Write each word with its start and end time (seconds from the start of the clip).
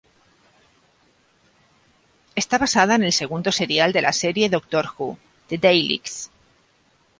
Está 2.33 2.57
basada 2.57 2.95
en 2.95 3.03
el 3.03 3.13
segundo 3.13 3.51
serial 3.51 3.93
de 3.93 4.01
la 4.01 4.13
serie 4.13 4.49
"Doctor 4.49 4.87
Who", 4.97 5.19
"The 5.47 5.59
Daleks". 5.59 6.31